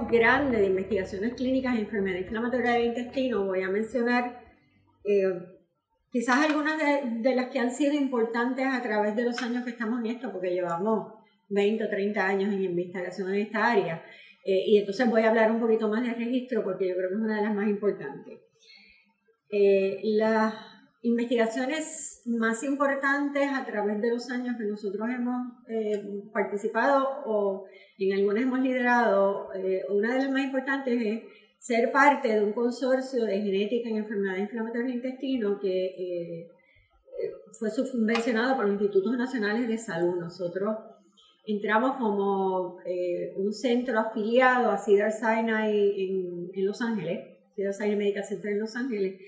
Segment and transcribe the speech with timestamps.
[0.00, 3.44] Número grande de investigaciones clínicas en enfermedad inflamatoria del intestino.
[3.44, 4.42] Voy a mencionar
[5.04, 5.40] eh,
[6.10, 10.00] quizás algunas de, las que han sido importantes a través de los años que estamos
[10.00, 11.14] en esto, porque llevamos
[11.48, 14.04] 20 o 30 años en investigación en esta área.
[14.44, 17.14] Eh, y entonces voy a hablar un poquito más de registro porque yo creo que
[17.16, 18.40] es una de las más importantes.
[19.50, 20.00] Eh,
[21.02, 27.66] investigaciones más importantes a través de los años que nosotros hemos eh, participado o
[27.98, 29.48] en algunas hemos liderado,
[29.90, 31.22] una de las más importantes es
[31.58, 36.50] ser parte de un consorcio de genética en enfermedades inflamatorias del intestino que eh,
[37.58, 40.16] fue subvencionado por los Institutos Nacionales de Salud.
[40.20, 40.76] Nosotros
[41.46, 47.20] entramos como eh, un centro afiliado a Cedar Sinai en, en, Los Ángeles,
[47.54, 49.20] Cedar Sinai Medical Center en Los Ángeles,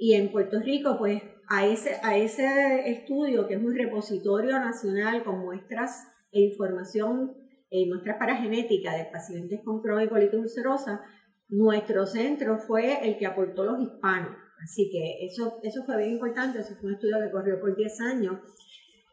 [0.00, 5.22] y en Puerto Rico, pues a ese, a ese estudio que es un repositorio nacional
[5.22, 7.36] con muestras e información,
[7.70, 11.02] e muestras para genética de pacientes con colitis ulcerosa,
[11.50, 14.34] nuestro centro fue el que aportó los hispanos.
[14.64, 18.00] Así que eso, eso fue bien importante, eso fue un estudio que corrió por 10
[18.00, 18.40] años.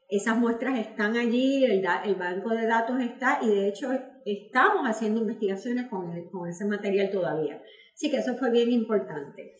[0.08, 3.90] Esas muestras están allí, el, el banco de datos está y de hecho
[4.24, 7.62] estamos haciendo investigaciones con, con ese material todavía.
[7.94, 9.54] Así que eso fue bien importante.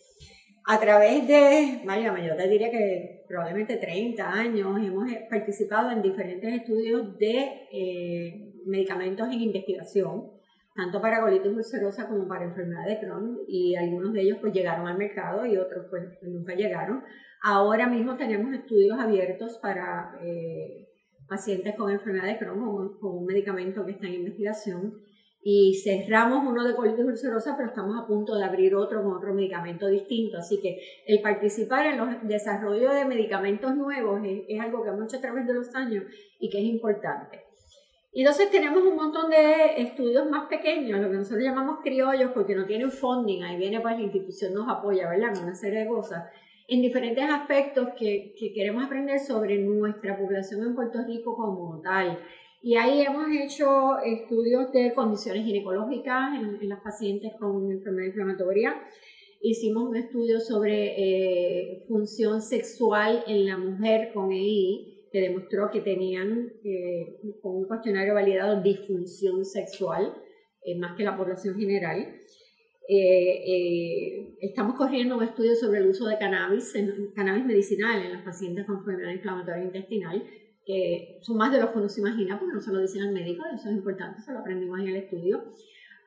[0.70, 6.52] A través de, válgame, yo te diría que probablemente 30 años hemos participado en diferentes
[6.52, 10.30] estudios de eh, medicamentos en investigación
[10.76, 14.86] tanto para colitis ulcerosa como para enfermedad de Crohn y algunos de ellos pues llegaron
[14.86, 17.02] al mercado y otros pues nunca llegaron.
[17.42, 20.86] Ahora mismo tenemos estudios abiertos para eh,
[21.26, 22.60] pacientes con enfermedad de Crohn
[23.00, 25.00] con, un medicamento que está en investigación
[25.50, 29.32] y cerramos uno de colitis ulcerosa, pero estamos a punto de abrir otro con otro
[29.32, 30.36] medicamento distinto.
[30.36, 35.06] Así que el participar en los desarrollos de medicamentos nuevos es, es algo que hemos
[35.06, 36.04] hecho a través de los años
[36.38, 37.46] y que es importante.
[38.12, 42.54] Y entonces tenemos un montón de estudios más pequeños, lo que nosotros llamamos criollos, porque
[42.54, 45.34] no tienen funding, ahí viene pues la institución nos apoya, ¿verdad?
[45.34, 46.24] En una serie de cosas,
[46.68, 52.18] en diferentes aspectos que, que queremos aprender sobre nuestra población en Puerto Rico como tal.
[52.60, 58.74] Y ahí hemos hecho estudios de condiciones ginecológicas en, en las pacientes con enfermedad inflamatoria.
[59.40, 65.80] Hicimos un estudio sobre eh, función sexual en la mujer con EI que demostró que
[65.80, 70.14] tenían eh, con un cuestionario validado disfunción sexual,
[70.62, 72.14] eh, más que la población general.
[72.90, 76.74] Eh, estamos corriendo un estudio sobre el uso de cannabis,
[77.14, 80.22] cannabis medicinal en las pacientes con enfermedad inflamatoria intestinal,
[80.68, 83.14] que son más de los que uno se imagina, porque no se lo dicen al
[83.14, 85.42] médico, eso es importante, eso lo aprendimos en el estudio.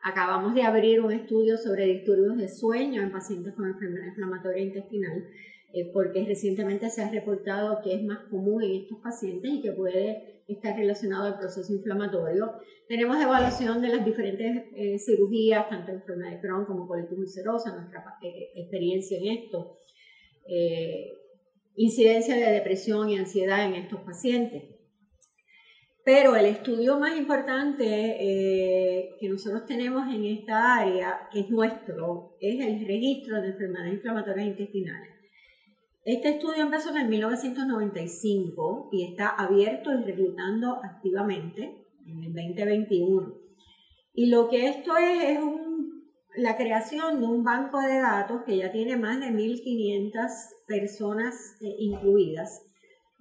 [0.04, 5.26] Acabamos de abrir un estudio sobre disturbios de sueño en pacientes con enfermedad inflamatoria intestinal
[5.74, 9.72] eh, porque recientemente se ha reportado que es más común en estos pacientes y que
[9.72, 12.54] puede estar relacionado al proceso inflamatorio.
[12.88, 18.04] Tenemos evaluación de las diferentes eh, cirugías, tanto enfermedad de Crohn como colitis ulcerosa, nuestra
[18.22, 19.80] eh, experiencia en esto.
[21.76, 24.64] Incidencia de depresión y ansiedad en estos pacientes.
[26.04, 27.86] Pero el estudio más importante
[29.20, 34.48] que nosotros tenemos en esta área, que es nuestro, es el registro de enfermedades inflamatorias
[34.48, 35.10] intestinales.
[36.04, 43.36] Este estudio empezó en el 1995 y está abierto y reclutando activamente en el 2021.
[44.16, 45.40] Y lo que esto es es
[46.36, 50.30] la creación de un banco de datos que ya tiene más de 1.500
[50.68, 52.64] personas eh, incluidas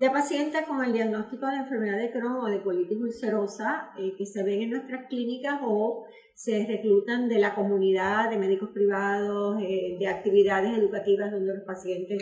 [0.00, 4.25] de pacientes con el diagnóstico de enfermedad de Crohn o de colitis ulcerosa eh, que
[4.25, 9.98] se ven en nuestras clínicas o se reclutan de la comunidad de médicos privados, eh,
[10.00, 12.18] de actividades educativas donde los pacientes.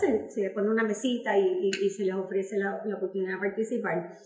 [0.00, 4.16] Se, se pone una mesita y, se les ofrece la, oportunidad de participar.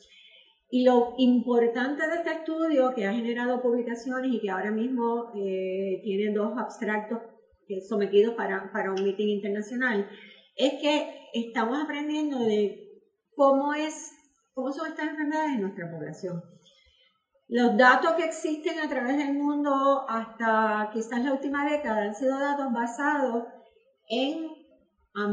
[0.75, 6.01] Y lo importante de este estudio, que ha generado publicaciones y que ahora mismo eh,
[6.03, 7.21] tiene dos abstractos
[7.87, 10.09] sometidos para, para un meeting internacional,
[10.57, 12.89] es que estamos aprendiendo de
[13.37, 14.13] cómo, es,
[14.55, 16.43] cómo son estas enfermedades en nuestra población.
[17.49, 22.39] Los datos que existen a través del mundo hasta quizás la última década han sido
[22.39, 23.45] datos basados
[24.09, 24.47] en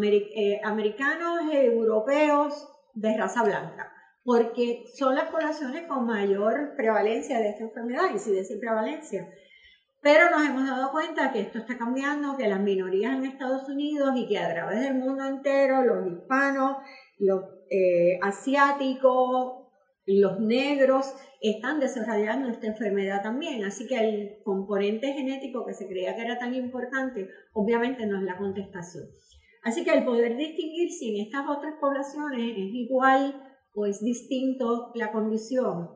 [0.04, 3.90] eh, americanos y europeos de raza blanca,
[4.24, 9.28] porque son las poblaciones con mayor prevalencia de esta enfermedad, y si decir prevalencia.
[10.02, 14.12] Pero nos hemos dado cuenta que esto está cambiando, que las minorías en Estados Unidos
[14.16, 16.78] y que a través del mundo entero, los hispanos,
[17.18, 19.68] los eh, asiáticos,
[20.06, 23.64] los negros están desarrollando esta enfermedad también.
[23.64, 28.24] Así que el componente genético que se creía que era tan importante, obviamente no es
[28.24, 29.06] la contestación.
[29.64, 34.92] Así que el poder distinguir si en estas otras poblaciones es igual o es distinto
[34.96, 35.90] la condición,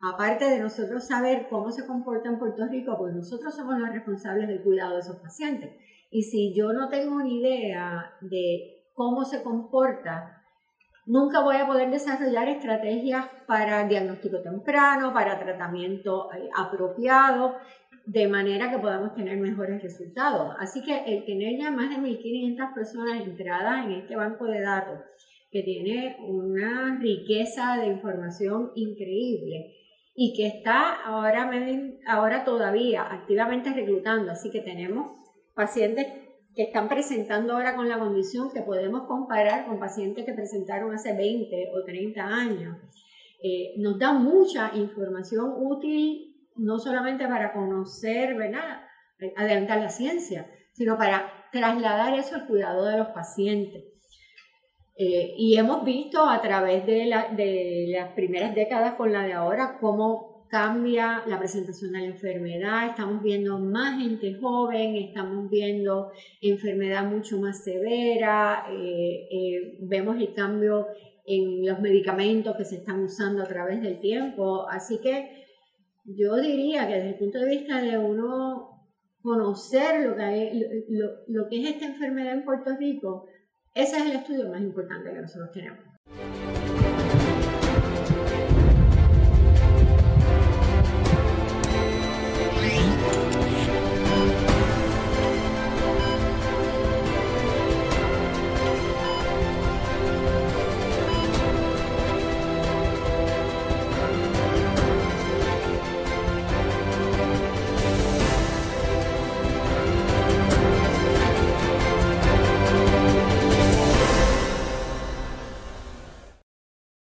[0.00, 4.48] aparte de nosotros saber cómo se comporta en Puerto Rico, pues nosotros somos los responsables
[4.48, 5.70] del cuidado de esos pacientes.
[6.10, 10.42] Y si yo no tengo una idea de cómo se comporta,
[11.06, 17.56] nunca voy a poder desarrollar estrategias para diagnóstico temprano, para tratamiento eh, apropiado,
[18.06, 20.54] de manera que podamos tener mejores resultados.
[20.58, 25.00] Así que el tener ya más de 1.500 personas entradas en este banco de datos,
[25.54, 29.72] que tiene una riqueza de información increíble,
[30.16, 31.48] y que está ahora,
[32.08, 34.32] ahora todavía activamente reclutando.
[34.32, 35.12] Así que tenemos
[35.54, 36.08] pacientes
[36.56, 41.16] que están presentando ahora con la condición que podemos comparar con pacientes que presentaron hace
[41.16, 42.76] 20 o 30 años.
[43.40, 48.82] Eh, nos da mucha información útil, no solamente para conocer, ¿verdad?
[49.36, 53.93] adelantar la ciencia, sino para trasladar eso al cuidado de los pacientes.
[54.96, 60.46] Eh, y hemos visto a través de, las primeras décadas con la de ahora cómo
[60.48, 67.40] cambia la presentación de la enfermedad, estamos viendo más gente joven, estamos viendo enfermedad mucho
[67.40, 70.86] más severa, eh, eh, vemos el cambio
[71.26, 75.44] en los medicamentos que se están usando a través del tiempo, así que
[76.04, 78.92] yo diría que desde el punto de vista de uno
[79.22, 80.84] conocer lo que,
[81.26, 83.26] lo que es esta enfermedad en Puerto Rico,
[83.74, 85.80] ese es el estudio más importante que nosotros tenemos.